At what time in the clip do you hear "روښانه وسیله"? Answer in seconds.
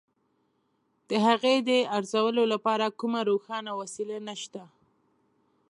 3.29-4.17